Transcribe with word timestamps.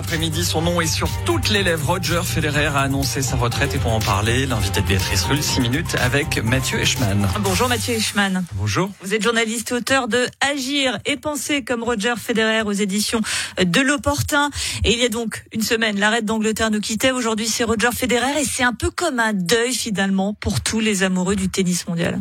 après-midi. 0.00 0.44
Son 0.46 0.62
nom 0.62 0.80
est 0.80 0.86
sur 0.86 1.08
toutes 1.26 1.50
les 1.50 1.62
lèvres. 1.62 1.86
Roger 1.86 2.22
Federer 2.24 2.66
a 2.66 2.80
annoncé 2.80 3.20
sa 3.20 3.36
retraite 3.36 3.74
et 3.74 3.78
pour 3.78 3.92
en 3.92 4.00
parler, 4.00 4.46
l'invité 4.46 4.80
de 4.80 4.86
Béatrice 4.86 5.24
Rulle, 5.24 5.42
6 5.42 5.60
minutes 5.60 5.94
avec 6.00 6.42
Mathieu 6.42 6.80
Eschmann. 6.80 7.28
Bonjour 7.40 7.68
Mathieu 7.68 7.94
Eschmann. 7.94 8.42
Bonjour. 8.54 8.90
Vous 9.02 9.12
êtes 9.12 9.22
journaliste 9.22 9.72
et 9.72 9.74
auteur 9.74 10.08
de 10.08 10.26
Agir 10.40 10.98
et 11.04 11.18
penser 11.18 11.62
comme 11.64 11.82
Roger 11.82 12.14
Federer 12.16 12.62
aux 12.62 12.72
éditions 12.72 13.20
de 13.62 13.80
l'Opportun. 13.80 14.48
Et 14.84 14.92
il 14.92 14.98
y 14.98 15.04
a 15.04 15.10
donc 15.10 15.44
une 15.52 15.62
semaine, 15.62 16.00
l'arrêt 16.00 16.22
d'Angleterre 16.22 16.70
nous 16.70 16.80
quittait. 16.80 17.10
Aujourd'hui, 17.10 17.46
c'est 17.46 17.64
Roger 17.64 17.90
Federer 17.94 18.40
et 18.40 18.44
c'est 18.44 18.64
un 18.64 18.74
peu 18.74 18.90
comme 18.90 19.20
un 19.20 19.34
deuil 19.34 19.74
finalement 19.74 20.32
pour 20.32 20.62
tous 20.62 20.80
les 20.80 21.02
amoureux 21.02 21.36
du 21.36 21.50
tennis 21.50 21.86
mondial. 21.86 22.18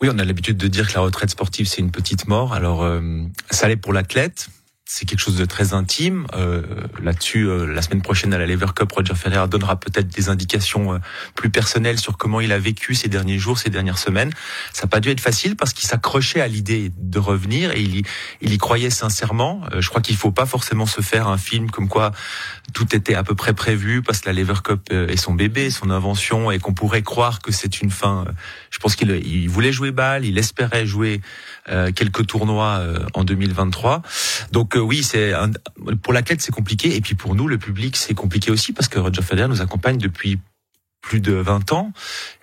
Oui, 0.00 0.08
on 0.10 0.18
a 0.18 0.24
l'habitude 0.24 0.56
de 0.56 0.66
dire 0.66 0.88
que 0.88 0.94
la 0.94 1.00
retraite 1.00 1.30
sportive, 1.30 1.66
c'est 1.66 1.80
une 1.80 1.92
petite 1.92 2.26
mort. 2.26 2.54
Alors, 2.54 2.82
euh, 2.82 3.22
ça 3.50 3.68
l'est 3.68 3.76
pour 3.76 3.92
l'athlète, 3.92 4.48
c'est 4.94 5.06
quelque 5.06 5.20
chose 5.20 5.36
de 5.36 5.46
très 5.46 5.72
intime. 5.72 6.26
Euh, 6.34 6.60
Là-dessus, 7.02 7.48
euh, 7.48 7.64
la 7.64 7.80
semaine 7.80 8.02
prochaine 8.02 8.34
à 8.34 8.38
la 8.38 8.44
Lever 8.44 8.66
Cup, 8.76 8.92
Roger 8.92 9.14
Federer 9.14 9.48
donnera 9.48 9.80
peut-être 9.80 10.08
des 10.08 10.28
indications 10.28 10.92
euh, 10.92 10.98
plus 11.34 11.48
personnelles 11.48 11.98
sur 11.98 12.18
comment 12.18 12.42
il 12.42 12.52
a 12.52 12.58
vécu 12.58 12.94
ces 12.94 13.08
derniers 13.08 13.38
jours, 13.38 13.58
ces 13.58 13.70
dernières 13.70 13.96
semaines. 13.96 14.30
Ça 14.74 14.82
n'a 14.82 14.88
pas 14.88 15.00
dû 15.00 15.08
être 15.08 15.20
facile 15.20 15.56
parce 15.56 15.72
qu'il 15.72 15.88
s'accrochait 15.88 16.42
à 16.42 16.46
l'idée 16.46 16.92
de 16.98 17.18
revenir 17.18 17.72
et 17.72 17.80
il 17.80 17.96
y, 17.96 18.02
il 18.42 18.52
y 18.52 18.58
croyait 18.58 18.90
sincèrement. 18.90 19.62
Euh, 19.72 19.80
je 19.80 19.88
crois 19.88 20.02
qu'il 20.02 20.14
faut 20.14 20.30
pas 20.30 20.44
forcément 20.44 20.84
se 20.84 21.00
faire 21.00 21.26
un 21.26 21.38
film 21.38 21.70
comme 21.70 21.88
quoi 21.88 22.12
tout 22.74 22.94
était 22.94 23.14
à 23.14 23.24
peu 23.24 23.34
près 23.34 23.54
prévu 23.54 24.02
parce 24.02 24.20
que 24.20 24.28
la 24.28 24.34
Lever 24.34 24.60
Cup 24.62 24.92
est 24.92 25.16
son 25.16 25.32
bébé, 25.32 25.70
son 25.70 25.88
invention 25.88 26.50
et 26.50 26.58
qu'on 26.58 26.74
pourrait 26.74 27.02
croire 27.02 27.40
que 27.40 27.50
c'est 27.50 27.80
une 27.80 27.90
fin. 27.90 28.26
Je 28.70 28.78
pense 28.78 28.94
qu'il 28.94 29.10
il 29.10 29.48
voulait 29.48 29.72
jouer 29.72 29.90
balle, 29.90 30.26
il 30.26 30.36
espérait 30.36 30.86
jouer 30.86 31.20
quelques 31.66 32.26
tournois 32.26 32.82
en 33.14 33.24
2023. 33.24 34.02
Donc 34.52 34.76
oui, 34.82 35.02
c'est 35.02 35.32
pour 36.02 36.12
l'athlète 36.12 36.40
c'est 36.40 36.52
compliqué. 36.52 36.96
Et 36.96 37.00
puis 37.00 37.14
pour 37.14 37.34
nous 37.34 37.48
le 37.48 37.58
public 37.58 37.96
c'est 37.96 38.14
compliqué 38.14 38.50
aussi 38.50 38.72
parce 38.72 38.88
que 38.88 38.98
Roger 38.98 39.22
Federer 39.22 39.48
nous 39.48 39.60
accompagne 39.60 39.98
depuis 39.98 40.38
plus 41.02 41.20
de 41.20 41.34
20 41.34 41.72
ans 41.72 41.92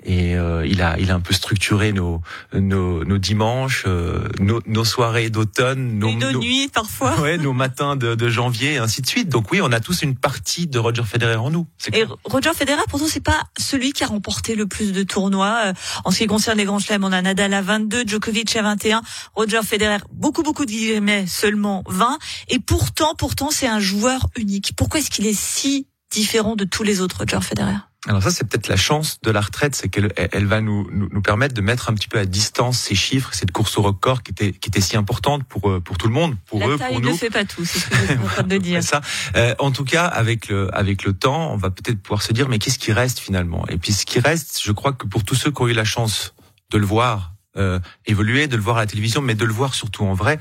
et 0.04 0.36
euh, 0.36 0.66
il 0.66 0.82
a 0.82 0.98
il 1.00 1.12
a 1.12 1.16
un 1.16 1.20
peu 1.20 1.34
structuré 1.34 1.92
nos 1.92 2.22
nos, 2.54 3.04
nos 3.04 3.18
dimanches, 3.18 3.84
euh, 3.88 4.28
nos, 4.40 4.62
nos, 4.66 4.86
soirées 4.86 5.30
d'automne, 5.30 6.00
nos, 6.00 6.14
nos, 6.14 6.40
nuits 6.40 6.70
parfois, 6.74 7.20
ouais, 7.20 7.38
nos 7.38 7.54
matins 7.54 7.96
de, 7.96 8.16
de, 8.16 8.30
janvier, 8.30 8.74
et 8.74 8.78
ainsi 8.78 9.02
de 9.02 9.08
suite. 9.08 9.30
Donc 9.30 9.52
oui, 9.52 9.60
on 9.62 9.72
a 9.72 9.80
tous 9.80 10.02
une 10.02 10.16
partie 10.16 10.68
de 10.68 10.80
Roger 10.80 11.04
Federer 11.04 11.36
en 11.36 11.50
nous. 11.50 11.68
Et 11.94 12.06
Roger 12.24 12.54
Federer, 12.54 12.82
pourtant, 12.90 13.08
c'est 13.08 13.24
pas 13.24 13.44
celui 13.58 13.92
qui 13.92 14.04
a 14.04 14.08
remporté 14.08 14.56
le 14.56 14.68
plus 14.68 14.92
de 14.92 15.04
tournois 15.04 15.60
euh, 15.66 15.74
en 16.06 16.12
ce 16.12 16.20
qui 16.20 16.28
concerne 16.28 16.58
les 16.58 16.66
grands 16.66 16.80
chelems. 16.80 17.04
On 17.04 17.12
a 17.12 17.22
Nadal 17.22 17.54
à 17.54 17.62
22, 17.62 18.04
Djokovic 18.08 18.56
à 18.56 18.62
21, 18.62 19.02
Roger 19.36 19.62
Federer 19.64 20.00
beaucoup 20.12 20.44
beaucoup 20.44 20.66
de 20.66 20.72
guillemets 20.72 21.28
seulement 21.28 21.84
20. 21.88 22.20
Et 22.50 22.60
pourtant, 22.60 23.16
pourtant, 23.18 23.50
c'est 23.52 23.68
un 23.68 23.80
joueur 23.80 24.28
unique. 24.38 24.74
Pourquoi 24.76 25.00
est-ce 25.00 25.10
qu'il 25.10 25.28
est 25.28 25.40
si 25.40 25.88
différent 26.12 26.56
de 26.56 26.66
tous 26.66 26.84
les 26.84 27.02
autres 27.02 27.18
Roger 27.20 27.42
Federer? 27.42 27.89
Alors 28.08 28.24
ça, 28.24 28.32
c'est 28.32 28.48
peut-être 28.48 28.70
la 28.70 28.78
chance 28.78 29.20
de 29.24 29.30
la 29.30 29.42
retraite, 29.42 29.76
c'est 29.76 29.90
qu'elle 29.90 30.14
elle 30.16 30.46
va 30.46 30.62
nous, 30.62 30.88
nous, 30.90 31.10
nous 31.12 31.22
permettre 31.22 31.54
de 31.54 31.60
mettre 31.60 31.90
un 31.90 31.94
petit 31.94 32.08
peu 32.08 32.18
à 32.18 32.26
distance 32.26 32.80
ces 32.80 32.96
chiffres, 32.96 33.34
cette 33.34 33.52
course 33.52 33.78
au 33.78 33.82
record 33.82 34.24
qui 34.24 34.32
était 34.32 34.54
qui 34.54 34.70
était 34.70 34.80
si 34.80 34.96
importante 34.96 35.44
pour 35.44 35.70
euh, 35.70 35.82
pour 35.82 35.98
tout 35.98 36.08
le 36.08 36.14
monde, 36.14 36.38
pour 36.46 36.62
la 36.62 36.68
eux, 36.68 36.78
taille 36.78 36.94
pour 36.94 37.02
nous. 37.02 37.12
ne 37.12 37.18
fait 37.18 37.30
pas 37.30 37.44
tout, 37.44 37.66
c'est 37.66 37.80
ce 37.80 37.90
que 37.90 37.96
je 37.96 38.06
suis 38.06 38.18
en 38.18 38.24
train 38.26 38.44
de 38.44 38.58
dire. 38.58 38.82
ça. 38.82 39.02
Euh, 39.36 39.54
en 39.60 39.72
tout 39.72 39.84
cas, 39.84 40.06
avec 40.06 40.48
le 40.48 40.74
avec 40.74 41.04
le 41.04 41.12
temps, 41.12 41.52
on 41.52 41.58
va 41.58 41.72
peut-être 41.72 42.02
pouvoir 42.02 42.22
se 42.22 42.32
dire, 42.32 42.48
mais 42.48 42.58
qu'est-ce 42.58 42.80
qui 42.80 42.94
reste 42.94 43.20
finalement? 43.20 43.68
Et 43.68 43.78
puis 43.78 43.92
ce 43.92 44.06
qui 44.06 44.22
reste, 44.22 44.62
je 44.64 44.72
crois 44.72 44.94
que 44.94 45.06
pour 45.06 45.26
tous 45.26 45.36
ceux 45.36 45.52
qui 45.52 45.62
ont 45.62 45.68
eu 45.68 45.74
la 45.74 45.84
chance 45.84 46.34
de 46.72 46.78
le 46.78 46.86
voir 46.86 47.34
euh, 47.58 47.80
évoluer, 48.06 48.48
de 48.48 48.56
le 48.56 48.62
voir 48.62 48.78
à 48.78 48.82
la 48.82 48.86
télévision, 48.86 49.22
mais 49.22 49.36
de 49.36 49.44
le 49.44 49.52
voir 49.52 49.74
surtout 49.74 50.06
en 50.06 50.14
vrai. 50.14 50.40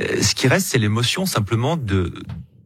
Euh, 0.00 0.20
ce 0.20 0.34
qui 0.34 0.48
reste, 0.48 0.66
c'est 0.66 0.78
l'émotion 0.78 1.24
simplement 1.24 1.76
de 1.76 2.12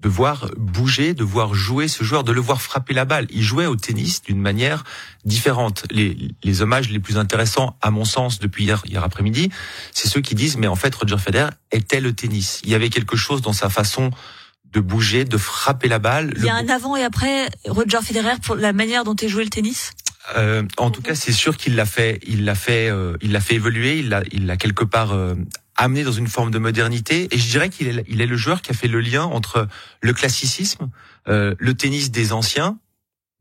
de 0.05 0.09
voir 0.11 0.51
bouger, 0.59 1.15
de 1.15 1.25
voir 1.25 1.55
jouer 1.55 1.89
ce 1.89 2.05
joueur, 2.05 2.25
de 2.25 2.33
le 2.33 2.41
voir 2.43 2.61
frapper 2.61 2.93
la 2.93 3.07
balle. 3.07 3.27
Il 3.31 3.43
jouait 3.43 3.65
au 3.65 3.75
tennis 3.75 4.23
d'une 4.23 4.39
manière 4.39 4.85
différente. 5.25 5.87
Les, 5.91 6.17
les 6.43 6.61
hommages 6.61 6.91
les 6.91 7.01
plus 7.01 7.17
intéressants, 7.17 7.79
à 7.81 7.91
mon 7.91 8.05
sens, 8.05 8.39
depuis 8.39 8.65
hier, 8.65 8.83
hier 8.85 9.03
après-midi, 9.03 9.49
c'est 9.93 10.07
ceux 10.07 10.21
qui 10.21 10.35
disent, 10.35 10.59
mais 10.59 10.67
en 10.67 10.77
fait, 10.77 10.95
Roger 10.95 11.17
Federer 11.17 11.51
était 11.73 12.03
le 12.03 12.13
tennis. 12.13 12.61
Il 12.65 12.71
y 12.71 12.75
avait 12.75 12.91
quelque 12.91 13.17
chose 13.17 13.41
dans 13.41 13.55
sa 13.55 13.71
façon 13.71 14.11
de 14.75 14.81
bouger, 14.81 15.25
de 15.25 15.39
frapper 15.39 15.89
la 15.89 15.99
balle. 15.99 16.35
Il 16.37 16.45
y 16.45 16.51
a 16.51 16.57
un 16.57 16.69
avant 16.69 16.97
et 16.97 17.03
après 17.03 17.49
Roger 17.67 18.03
Federer 18.03 18.37
pour 18.43 18.57
la 18.57 18.75
manière 18.75 19.05
dont 19.05 19.15
il 19.15 19.31
jouait 19.31 19.45
le 19.45 19.51
tennis? 19.51 19.93
Euh, 20.37 20.65
en 20.77 20.91
tout 20.91 21.01
cas, 21.01 21.15
c'est 21.15 21.33
sûr 21.33 21.57
qu'il 21.57 21.77
l'a 21.77 21.87
fait, 21.87 22.21
il 22.27 22.45
l'a 22.45 22.55
fait, 22.55 22.91
euh, 22.91 23.17
il 23.23 23.33
l'a 23.33 23.41
fait 23.41 23.55
évoluer, 23.55 24.01
il 24.01 24.11
l'a, 24.11 24.23
il 24.33 24.45
l'a 24.47 24.57
quelque 24.57 24.85
part 24.85 25.13
euh, 25.13 25.35
amené 25.77 26.05
dans 26.05 26.13
une 26.13 26.29
forme 26.29 26.51
de 26.51 26.59
modernité. 26.59 27.29
Et 27.31 27.39
je 27.39 27.49
dirais 27.49 27.69
qu'il 27.69 27.89
est, 27.89 28.21
est 28.21 28.27
le 28.27 28.37
joueur 28.37 28.63
qui 28.63 28.71
a 28.71 28.75
fait 28.75 28.89
le 28.89 29.01
lien 29.01 29.25
entre 29.25 29.69
le 30.01 30.13
classicisme, 30.13 30.91
euh, 31.29 31.55
le 31.59 31.75
tennis 31.75 32.11
des 32.11 32.33
anciens, 32.33 32.79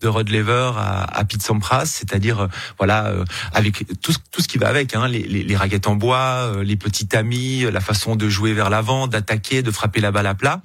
de 0.03 0.09
Rod 0.09 0.29
Lever 0.29 0.71
à, 0.77 1.17
à 1.17 1.23
Pete 1.23 1.41
Sampras, 1.41 1.85
c'est-à-dire 1.85 2.41
euh, 2.41 2.47
voilà 2.77 3.07
euh, 3.07 3.23
avec 3.53 3.85
tout, 4.01 4.13
tout 4.31 4.41
ce 4.41 4.47
qui 4.47 4.57
va 4.57 4.67
avec, 4.67 4.95
hein, 4.95 5.07
les, 5.07 5.23
les, 5.23 5.43
les, 5.43 5.55
raquettes 5.55 5.87
en 5.87 5.95
bois, 5.95 6.51
euh, 6.53 6.63
les 6.63 6.75
petits 6.75 7.07
tamis, 7.07 7.61
la 7.71 7.79
façon 7.79 8.15
de 8.15 8.27
jouer 8.27 8.53
vers 8.53 8.69
l'avant, 8.69 9.07
d'attaquer, 9.07 9.63
de 9.63 9.71
frapper 9.71 10.01
la 10.01 10.11
balle 10.11 10.27
à 10.27 10.35
plat. 10.35 10.61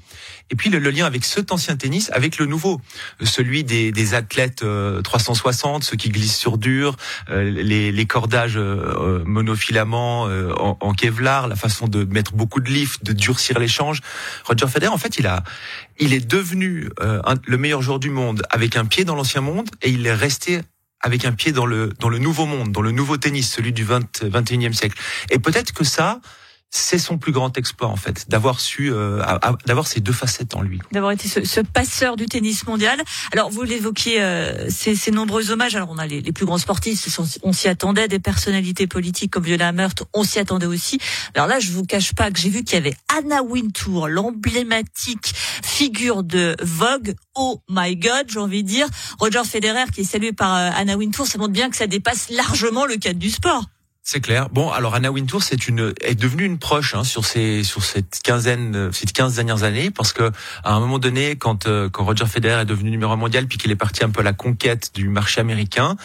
Et 0.50 0.56
puis 0.56 0.70
le, 0.70 0.78
le, 0.78 0.90
lien 0.90 1.06
avec 1.06 1.24
cet 1.24 1.52
ancien 1.52 1.76
tennis, 1.76 2.10
avec 2.12 2.38
le 2.38 2.46
nouveau, 2.46 2.80
celui 3.22 3.64
des, 3.64 3.92
des 3.92 4.14
athlètes 4.14 4.64
360, 5.04 5.84
ceux 5.84 5.96
qui 5.96 6.08
glissent 6.08 6.38
sur 6.38 6.56
dur, 6.56 6.96
les, 7.28 7.92
les, 7.92 8.06
cordages 8.06 8.58
monofilaments 8.58 10.22
en, 10.22 10.78
en, 10.80 10.94
Kevlar, 10.94 11.48
la 11.48 11.54
façon 11.56 11.86
de 11.86 12.04
mettre 12.04 12.32
beaucoup 12.32 12.60
de 12.60 12.70
lift, 12.70 13.04
de 13.04 13.12
durcir 13.12 13.58
l'échange. 13.58 14.00
Roger 14.44 14.66
Federer, 14.68 14.90
en 14.90 14.96
fait, 14.96 15.18
il 15.18 15.26
a, 15.26 15.44
il 15.98 16.12
est 16.12 16.26
devenu 16.26 16.88
un, 17.00 17.34
le 17.46 17.58
meilleur 17.58 17.82
joueur 17.82 17.98
du 17.98 18.10
monde 18.10 18.42
avec 18.50 18.76
un 18.76 18.84
pied 18.84 19.04
dans 19.04 19.14
l'ancien 19.14 19.40
monde 19.40 19.68
et 19.82 19.90
il 19.90 20.06
est 20.06 20.14
resté 20.14 20.60
avec 21.00 21.24
un 21.24 21.32
pied 21.32 21.52
dans 21.52 21.66
le 21.66 21.92
dans 22.00 22.08
le 22.08 22.18
nouveau 22.18 22.46
monde, 22.46 22.72
dans 22.72 22.82
le 22.82 22.90
nouveau 22.90 23.16
tennis, 23.16 23.50
celui 23.50 23.72
du 23.72 23.84
20, 23.84 24.24
21e 24.24 24.72
siècle. 24.72 24.98
Et 25.30 25.38
peut-être 25.38 25.72
que 25.72 25.84
ça, 25.84 26.20
c'est 26.70 26.98
son 26.98 27.16
plus 27.16 27.32
grand 27.32 27.56
exploit 27.56 27.88
en 27.88 27.96
fait, 27.96 28.28
d'avoir 28.28 28.60
su, 28.60 28.92
euh, 28.92 29.22
d'avoir 29.66 29.86
ces 29.86 30.00
deux 30.00 30.12
facettes 30.12 30.54
en 30.54 30.60
lui. 30.60 30.78
D'avoir 30.92 31.12
été 31.12 31.26
ce, 31.26 31.44
ce, 31.44 31.60
passeur 31.60 32.16
du 32.16 32.26
tennis 32.26 32.66
mondial. 32.66 33.00
Alors 33.32 33.50
vous 33.50 33.62
l'évoquiez, 33.62 34.20
euh, 34.20 34.68
ces, 34.68 34.94
ces, 34.94 35.10
nombreux 35.10 35.50
hommages. 35.50 35.74
Alors 35.76 35.88
on 35.90 35.98
a 35.98 36.06
les, 36.06 36.20
les 36.20 36.32
plus 36.32 36.44
grands 36.44 36.58
sportifs, 36.58 37.18
on 37.42 37.52
s'y 37.52 37.68
attendait, 37.68 38.08
des 38.08 38.18
personnalités 38.18 38.86
politiques 38.86 39.32
comme 39.32 39.44
Viola 39.44 39.72
Meurthe, 39.72 40.02
on 40.12 40.24
s'y 40.24 40.38
attendait 40.38 40.66
aussi. 40.66 40.98
Alors 41.34 41.46
là, 41.46 41.58
je 41.58 41.72
vous 41.72 41.84
cache 41.84 42.14
pas 42.14 42.30
que 42.30 42.38
j'ai 42.38 42.50
vu 42.50 42.64
qu'il 42.64 42.74
y 42.74 42.78
avait 42.78 42.96
Anna 43.16 43.42
Wintour, 43.42 44.08
l'emblématique 44.08 45.32
figure 45.34 46.22
de 46.22 46.56
Vogue. 46.60 47.14
Oh 47.34 47.62
my 47.68 47.96
God, 47.96 48.26
j'ai 48.28 48.40
envie 48.40 48.62
de 48.62 48.68
dire. 48.68 48.86
Roger 49.18 49.44
Federer 49.44 49.84
qui 49.92 50.02
est 50.02 50.04
salué 50.04 50.32
par 50.32 50.54
euh, 50.54 50.70
Anna 50.74 50.96
Wintour, 50.96 51.26
ça 51.26 51.38
montre 51.38 51.52
bien 51.52 51.70
que 51.70 51.76
ça 51.76 51.86
dépasse 51.86 52.28
largement 52.30 52.84
le 52.84 52.96
cadre 52.96 53.18
du 53.18 53.30
sport. 53.30 53.64
C'est 54.10 54.20
clair. 54.20 54.48
Bon, 54.48 54.70
alors 54.70 54.94
Anna 54.94 55.10
Wintour, 55.12 55.42
c'est 55.42 55.68
une 55.68 55.92
est 56.00 56.14
devenue 56.14 56.44
une 56.46 56.56
proche 56.56 56.94
hein, 56.94 57.04
sur 57.04 57.26
ces 57.26 57.62
sur 57.62 57.84
cette 57.84 58.20
quinzaine, 58.24 58.88
ces 58.90 59.04
quinze 59.04 59.34
dernières 59.34 59.64
années, 59.64 59.90
parce 59.90 60.14
que 60.14 60.30
à 60.64 60.72
un 60.72 60.80
moment 60.80 60.98
donné, 60.98 61.36
quand 61.36 61.66
euh, 61.66 61.90
quand 61.90 62.06
Roger 62.06 62.24
Federer 62.24 62.62
est 62.62 62.64
devenu 62.64 62.90
numéro 62.90 63.12
un 63.12 63.16
mondial, 63.16 63.46
puis 63.46 63.58
qu'il 63.58 63.70
est 63.70 63.76
parti 63.76 64.04
un 64.04 64.08
peu 64.08 64.20
à 64.20 64.22
la 64.22 64.32
conquête 64.32 64.92
du 64.94 65.10
marché 65.10 65.42
américain, 65.42 65.96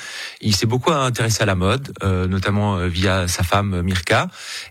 il 0.42 0.54
s'est 0.54 0.66
beaucoup 0.66 0.92
intéressé 0.92 1.44
à 1.44 1.46
la 1.46 1.56
mode, 1.56 1.94
euh, 2.04 2.28
notamment 2.28 2.76
euh, 2.76 2.90
via 2.90 3.30
sa 3.30 3.44
femme 3.44 3.82
Mirka, 3.82 4.28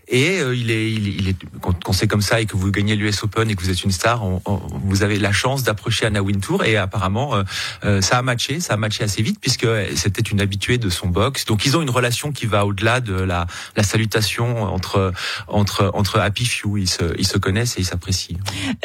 et 0.07 0.39
euh, 0.39 0.55
il 0.55 0.69
est 0.69 0.91
il, 0.91 1.07
il 1.19 1.29
est 1.29 1.37
quand, 1.59 1.83
quand 1.83 1.93
c'est 1.93 2.07
comme 2.07 2.21
ça 2.21 2.39
et 2.39 2.45
que 2.45 2.55
vous 2.55 2.69
gagnez 2.69 2.95
l'US 2.95 3.23
Open 3.23 3.49
et 3.49 3.55
que 3.55 3.63
vous 3.63 3.71
êtes 3.71 3.83
une 3.83 3.89
star, 3.89 4.23
on, 4.23 4.43
on, 4.45 4.57
vous 4.83 5.01
avez 5.01 5.17
la 5.17 5.31
chance 5.31 5.63
d'approcher 5.63 6.05
Anna 6.05 6.21
Wintour, 6.21 6.65
et 6.65 6.77
apparemment 6.77 7.43
euh, 7.83 7.99
ça 7.99 8.19
a 8.19 8.21
matché, 8.21 8.59
ça 8.59 8.75
a 8.75 8.77
matché 8.77 9.03
assez 9.03 9.23
vite 9.23 9.39
puisque 9.41 9.65
c'était 9.95 10.21
une 10.21 10.39
habituée 10.39 10.77
de 10.77 10.91
son 10.91 11.07
box. 11.07 11.45
Donc 11.45 11.65
ils 11.65 11.75
ont 11.75 11.81
une 11.81 11.89
relation 11.89 12.31
qui 12.31 12.45
va 12.45 12.67
au-delà 12.67 13.01
de 13.01 13.22
la, 13.25 13.47
la 13.75 13.83
salutation 13.83 14.63
entre 14.63 15.11
entre 15.47 15.91
entre 15.93 16.19
Happy 16.19 16.45
Few. 16.45 16.77
Ils 16.77 16.89
se 16.89 17.13
ils 17.17 17.27
se 17.27 17.37
connaissent 17.37 17.77
et 17.77 17.81
ils 17.81 17.85
s'apprécient. 17.85 18.37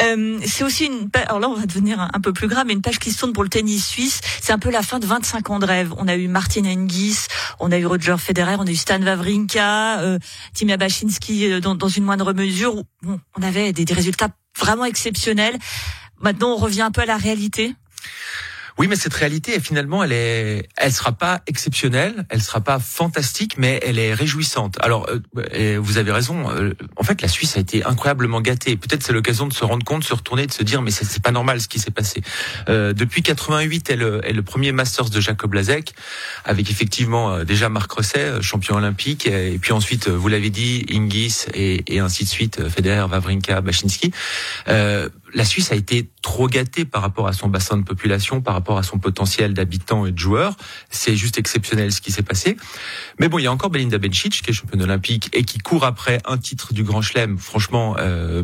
Euh, 0.02 0.38
c'est 0.46 0.64
aussi 0.64 0.86
une 0.86 1.08
alors 1.26 1.40
là 1.40 1.48
on 1.48 1.54
va 1.54 1.66
devenir 1.66 2.00
un, 2.00 2.20
peu 2.20 2.32
plus 2.32 2.48
grave, 2.48 2.64
mais 2.66 2.72
une 2.72 2.82
page 2.82 2.98
qui 2.98 3.10
se 3.12 3.18
tourne 3.18 3.32
pour 3.32 3.42
le 3.42 3.48
tennis 3.48 3.86
suisse. 3.86 4.20
C'est 4.40 4.52
un 4.52 4.58
peu 4.58 4.70
la 4.70 4.82
fin 4.82 4.98
de 4.98 5.06
25 5.06 5.50
ans 5.50 5.58
de 5.58 5.66
rêve. 5.66 5.92
On 5.96 6.08
a 6.08 6.16
eu 6.16 6.28
Martin 6.28 6.64
Hingis, 6.64 7.26
on 7.60 7.72
a 7.72 7.78
eu 7.78 7.86
Roger 7.86 8.16
Federer, 8.18 8.56
on 8.58 8.66
a 8.66 8.70
eu 8.70 8.76
Stan 8.76 9.00
Wawrinka, 9.00 10.00
euh, 10.00 10.18
Timia 10.54 10.76
Bachinski 10.76 11.60
dans, 11.60 11.74
dans, 11.74 11.88
une 11.88 12.04
moindre 12.04 12.32
mesure. 12.32 12.82
Bon, 13.02 13.20
on 13.36 13.42
avait 13.42 13.72
des, 13.72 13.84
des 13.84 13.94
résultats 13.94 14.28
vraiment 14.58 14.84
exceptionnels. 14.84 15.58
Maintenant, 16.20 16.52
on 16.52 16.56
revient 16.56 16.82
un 16.82 16.90
peu 16.90 17.02
à 17.02 17.06
la 17.06 17.16
réalité. 17.16 17.74
Oui, 18.78 18.86
mais 18.86 18.94
cette 18.94 19.14
réalité, 19.14 19.58
finalement, 19.58 20.04
elle 20.04 20.12
est, 20.12 20.68
elle 20.76 20.92
sera 20.92 21.10
pas 21.10 21.40
exceptionnelle, 21.48 22.24
elle 22.28 22.40
sera 22.40 22.60
pas 22.60 22.78
fantastique, 22.78 23.58
mais 23.58 23.80
elle 23.84 23.98
est 23.98 24.14
réjouissante. 24.14 24.76
Alors, 24.80 25.08
euh, 25.36 25.78
vous 25.82 25.98
avez 25.98 26.12
raison. 26.12 26.48
Euh, 26.48 26.74
en 26.94 27.02
fait, 27.02 27.20
la 27.20 27.26
Suisse 27.26 27.56
a 27.56 27.60
été 27.60 27.84
incroyablement 27.84 28.40
gâtée. 28.40 28.76
Peut-être 28.76 29.02
c'est 29.02 29.12
l'occasion 29.12 29.48
de 29.48 29.52
se 29.52 29.64
rendre 29.64 29.84
compte, 29.84 30.02
de 30.02 30.06
se 30.06 30.14
retourner, 30.14 30.46
de 30.46 30.52
se 30.52 30.62
dire, 30.62 30.80
mais 30.80 30.92
c'est 30.92 31.20
pas 31.20 31.32
normal 31.32 31.60
ce 31.60 31.66
qui 31.66 31.80
s'est 31.80 31.90
passé. 31.90 32.22
Euh, 32.68 32.92
depuis 32.92 33.22
88, 33.22 33.90
elle 33.90 34.20
est 34.22 34.32
le 34.32 34.42
premier 34.42 34.70
Masters 34.70 35.10
de 35.10 35.20
Jacob 35.20 35.54
Lazek, 35.54 35.94
avec 36.44 36.70
effectivement 36.70 37.32
euh, 37.32 37.44
déjà 37.44 37.68
Marc 37.68 37.90
Rosset, 37.90 38.18
euh, 38.18 38.42
champion 38.42 38.76
olympique, 38.76 39.26
et 39.26 39.58
puis 39.58 39.72
ensuite, 39.72 40.08
vous 40.08 40.28
l'avez 40.28 40.50
dit, 40.50 40.86
Ingis 40.92 41.46
et, 41.52 41.96
et, 41.96 41.98
ainsi 41.98 42.22
de 42.22 42.28
suite, 42.28 42.68
Federer, 42.68 43.06
Wawrinka, 43.10 43.60
Bachinski. 43.60 44.12
La 45.34 45.44
Suisse 45.44 45.72
a 45.72 45.74
été 45.74 46.08
trop 46.22 46.48
gâtée 46.48 46.84
par 46.84 47.02
rapport 47.02 47.26
à 47.28 47.32
son 47.32 47.48
bassin 47.48 47.76
de 47.76 47.82
population, 47.82 48.40
par 48.40 48.54
rapport 48.54 48.78
à 48.78 48.82
son 48.82 48.98
potentiel 48.98 49.54
d'habitants 49.54 50.06
et 50.06 50.12
de 50.12 50.18
joueurs. 50.18 50.56
C'est 50.90 51.16
juste 51.16 51.38
exceptionnel 51.38 51.92
ce 51.92 52.00
qui 52.00 52.12
s'est 52.12 52.22
passé. 52.22 52.56
Mais 53.18 53.28
bon, 53.28 53.38
il 53.38 53.44
y 53.44 53.46
a 53.46 53.52
encore 53.52 53.70
Belinda 53.70 53.98
Bencic 53.98 54.42
qui 54.42 54.50
est 54.50 54.54
championne 54.54 54.82
olympique 54.82 55.28
et 55.32 55.44
qui 55.44 55.58
court 55.58 55.84
après 55.84 56.20
un 56.24 56.38
titre 56.38 56.72
du 56.72 56.82
Grand 56.82 57.02
Chelem. 57.02 57.38
Franchement, 57.38 57.96
euh, 57.98 58.42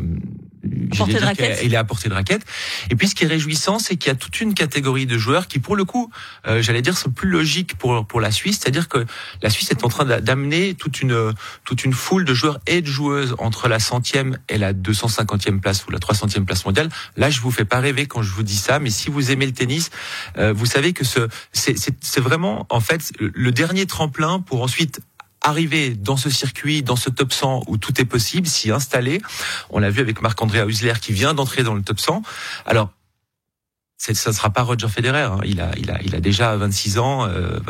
il 0.65 1.75
est 1.75 1.77
à 1.77 1.85
portée 1.85 2.09
de 2.09 2.15
raquette. 2.15 2.43
Et 2.91 2.97
puis 2.97 3.09
ce 3.09 3.15
qui 3.15 3.25
est 3.25 3.29
réjouissant, 3.29 3.79
c'est 3.79 3.97
qu'il 3.97 4.09
y 4.09 4.13
a 4.13 4.17
toute 4.17 4.41
une 4.41 4.55
catégorie 4.55 5.07
de 5.07 5.19
joueurs 5.19 5.47
qui, 5.47 5.59
pour 5.59 5.77
le 5.77 5.85
coup, 5.85 6.11
euh, 6.47 6.63
j'allais 6.63 6.83
dire, 6.83 6.97
sont 6.97 7.11
plus 7.11 7.29
logiques 7.29 7.77
pour 7.77 8.07
pour 8.07 8.21
la 8.21 8.31
Suisse. 8.31 8.61
C'est-à-dire 8.61 8.89
que 8.89 9.05
la 9.43 9.51
Suisse 9.51 9.71
est 9.71 9.85
en 9.85 9.89
train 9.89 10.05
d'amener 10.05 10.75
toute 10.75 11.01
une 11.01 11.35
toute 11.65 11.85
une 11.85 11.93
foule 11.93 12.25
de 12.25 12.35
joueurs 12.35 12.59
et 12.67 12.81
de 12.81 12.87
joueuses 12.87 13.35
entre 13.39 13.69
la 13.69 13.79
centième 13.79 14.39
et 14.49 14.59
la 14.59 14.73
250e 14.73 15.61
place 15.61 15.87
ou 15.87 15.91
la 15.91 15.99
300e 15.99 16.45
place 16.45 16.65
mondiale. 16.65 16.89
Là, 17.17 17.31
je 17.31 17.41
vous 17.41 17.51
fais 17.51 17.65
pas 17.65 17.81
rêver 17.81 18.07
quand 18.07 18.23
je 18.23 18.31
vous 18.31 18.43
dis 18.43 18.57
ça, 18.57 18.79
mais 18.79 18.91
si 18.91 19.11
vous 19.11 19.31
aimez 19.31 19.47
le 19.47 19.53
tennis, 19.53 19.91
euh, 20.39 20.53
vous 20.53 20.67
savez 20.67 20.93
que 20.93 21.05
ce 21.05 21.29
c'est 21.53 22.21
vraiment 22.21 22.67
en 22.71 22.81
fait 22.81 23.13
le 23.19 23.51
dernier 23.53 23.87
tremplin 23.87 24.41
pour 24.41 24.63
ensuite 24.63 25.01
arriver 25.45 25.91
dans 25.91 26.17
ce 26.17 26.31
circuit, 26.31 26.83
dans 26.83 26.97
ce 26.97 27.11
top 27.11 27.33
100 27.33 27.65
où 27.69 27.77
tout 27.77 28.01
est 28.01 28.05
possible, 28.05 28.49
s'y 28.49 28.71
installer. 28.71 29.21
On 29.71 29.79
l'a 29.79 29.91
vu 29.91 30.01
avec 30.01 30.21
Marc-André 30.23 30.67
Husler 30.67 30.95
qui 31.01 31.13
vient 31.13 31.35
d'entrer 31.35 31.63
dans 31.63 31.75
le 31.75 31.83
top 31.83 32.01
100. 32.01 32.23
Alors, 32.67 32.91
ça 33.97 34.31
ne 34.31 34.35
sera 34.35 34.51
pas 34.51 34.63
Roger 34.63 34.89
Federer. 34.89 35.23
Hein. 35.23 35.39
Il 35.45 35.61
a, 35.61 35.71
il 35.79 35.91
a, 35.91 35.99
il 36.03 36.15
a 36.15 36.21
déjà 36.21 36.57
26 36.57 36.99
ans. 36.99 37.27
Euh, 37.29 37.61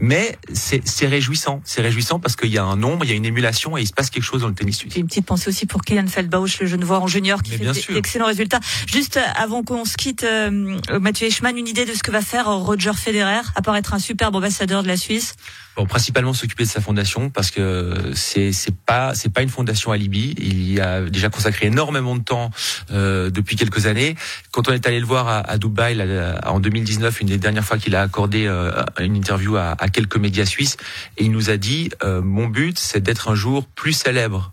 Mais 0.00 0.38
c'est 0.52 1.06
réjouissant. 1.06 1.60
C'est 1.64 1.80
réjouissant 1.80 2.18
parce 2.18 2.36
qu'il 2.36 2.50
y 2.50 2.58
a 2.58 2.64
un 2.64 2.76
nombre, 2.76 3.04
il 3.04 3.10
y 3.10 3.12
a 3.12 3.16
une 3.16 3.24
émulation 3.24 3.78
et 3.78 3.82
il 3.82 3.86
se 3.86 3.92
passe 3.92 4.10
quelque 4.10 4.24
chose 4.24 4.42
dans 4.42 4.48
le 4.48 4.54
tennis 4.54 4.76
suisse. 4.76 4.94
Une 4.96 5.06
petite 5.06 5.26
pensée 5.26 5.48
aussi 5.48 5.66
pour 5.66 5.82
Kylian 5.82 6.08
Feldbausch, 6.08 6.60
le 6.60 6.66
jeune 6.66 6.84
joueur 6.84 7.02
en 7.02 7.06
junior 7.06 7.42
qui 7.42 7.52
fait 7.52 7.92
d'excellents 7.92 8.26
résultats. 8.26 8.60
Juste 8.86 9.18
avant 9.36 9.62
qu'on 9.62 9.84
se 9.84 9.96
quitte, 9.96 10.24
euh, 10.24 10.78
Mathieu 11.00 11.28
Eichmann, 11.28 11.56
une 11.56 11.68
idée 11.68 11.86
de 11.86 11.94
ce 11.94 12.02
que 12.02 12.10
va 12.10 12.20
faire 12.20 12.46
Roger 12.46 12.92
Federer, 12.94 13.42
à 13.54 13.62
part 13.62 13.76
être 13.76 13.94
un 13.94 13.98
superbe 13.98 14.36
ambassadeur 14.36 14.82
de 14.82 14.88
la 14.88 14.96
Suisse? 14.96 15.36
Bon, 15.76 15.86
principalement 15.86 16.32
s'occuper 16.32 16.64
de 16.64 16.68
sa 16.68 16.80
fondation 16.80 17.30
parce 17.30 17.52
que 17.52 18.10
c'est 18.14 18.50
c'est 18.50 18.74
pas 18.74 19.14
c'est 19.14 19.32
pas 19.32 19.42
une 19.42 19.48
fondation 19.48 19.92
alibi. 19.92 20.34
Il 20.36 20.70
y 20.70 20.80
a 20.80 21.02
déjà 21.02 21.28
consacré 21.28 21.66
énormément 21.66 22.16
de 22.16 22.22
temps 22.22 22.50
euh, 22.90 23.30
depuis 23.30 23.54
quelques 23.54 23.86
années. 23.86 24.16
Quand 24.50 24.68
on 24.68 24.72
est 24.72 24.86
allé 24.88 24.98
le 24.98 25.06
voir 25.06 25.28
à, 25.28 25.38
à 25.38 25.58
Dubaï 25.60 25.94
là, 25.94 26.40
en 26.46 26.58
2019, 26.58 27.20
une 27.20 27.28
des 27.28 27.38
dernières 27.38 27.64
fois 27.64 27.78
qu'il 27.78 27.94
a 27.94 28.02
accordé 28.02 28.46
euh, 28.46 28.82
une 28.98 29.14
interview 29.14 29.56
à, 29.56 29.76
quelques 29.92 30.16
médias 30.16 30.46
suisses, 30.46 30.76
et 31.16 31.24
il 31.24 31.30
nous 31.30 31.50
a 31.50 31.56
dit 31.56 31.90
euh, 32.02 32.22
mon 32.22 32.46
but 32.46 32.78
c'est 32.78 33.00
d'être 33.00 33.28
un 33.28 33.34
jour 33.34 33.66
plus 33.66 33.92
célèbre 33.92 34.52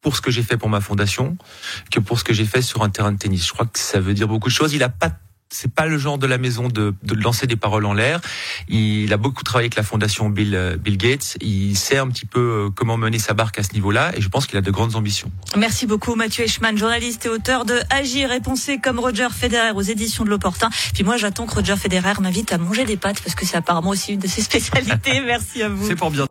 pour 0.00 0.16
ce 0.16 0.20
que 0.20 0.30
j'ai 0.30 0.42
fait 0.42 0.56
pour 0.56 0.68
ma 0.68 0.80
fondation 0.80 1.36
que 1.90 1.98
pour 1.98 2.18
ce 2.18 2.24
que 2.24 2.32
j'ai 2.32 2.44
fait 2.44 2.62
sur 2.62 2.82
un 2.82 2.90
terrain 2.90 3.12
de 3.12 3.18
tennis. 3.18 3.46
Je 3.46 3.52
crois 3.52 3.66
que 3.66 3.78
ça 3.78 4.00
veut 4.00 4.14
dire 4.14 4.28
beaucoup 4.28 4.48
de 4.48 4.54
choses. 4.54 4.74
Il 4.74 4.82
a 4.82 4.90
pas 4.90 5.10
c'est 5.54 5.72
pas 5.72 5.86
le 5.86 5.98
genre 5.98 6.18
de 6.18 6.26
la 6.26 6.38
maison 6.38 6.68
de, 6.68 6.94
de 7.02 7.14
lancer 7.14 7.46
des 7.46 7.56
paroles 7.56 7.86
en 7.86 7.94
l'air. 7.94 8.20
Il 8.68 9.12
a 9.12 9.16
beaucoup 9.16 9.42
travaillé 9.44 9.66
avec 9.66 9.76
la 9.76 9.82
fondation 9.82 10.28
Bill, 10.28 10.54
euh, 10.54 10.76
Bill 10.76 10.96
Gates. 10.96 11.36
Il 11.40 11.76
sait 11.76 11.98
un 11.98 12.08
petit 12.08 12.26
peu 12.26 12.40
euh, 12.40 12.70
comment 12.74 12.96
mener 12.96 13.18
sa 13.18 13.34
barque 13.34 13.58
à 13.58 13.62
ce 13.62 13.72
niveau-là 13.72 14.12
et 14.16 14.20
je 14.20 14.28
pense 14.28 14.46
qu'il 14.46 14.58
a 14.58 14.60
de 14.60 14.70
grandes 14.70 14.96
ambitions. 14.96 15.30
Merci 15.56 15.86
beaucoup 15.86 16.16
Mathieu 16.16 16.44
Eichmann, 16.44 16.76
journaliste 16.76 17.26
et 17.26 17.28
auteur 17.28 17.64
de 17.64 17.78
Agir 17.90 18.32
et 18.32 18.40
penser 18.40 18.78
comme 18.78 18.98
Roger 18.98 19.28
Federer 19.30 19.70
aux 19.74 19.82
éditions 19.82 20.24
de 20.24 20.30
l'Opportun. 20.30 20.70
Puis 20.92 21.04
moi 21.04 21.16
j'attends 21.16 21.46
que 21.46 21.54
Roger 21.54 21.76
Federer 21.76 22.20
m'invite 22.20 22.52
à 22.52 22.58
manger 22.58 22.84
des 22.84 22.96
pâtes 22.96 23.20
parce 23.22 23.34
que 23.34 23.46
c'est 23.46 23.56
apparemment 23.56 23.90
aussi 23.90 24.14
une 24.14 24.20
de 24.20 24.28
ses 24.28 24.42
spécialités. 24.50 25.20
Merci 25.20 25.62
à 25.62 25.68
vous. 25.68 25.86
C'est 25.86 25.96
pour 25.96 26.10
bien. 26.10 26.26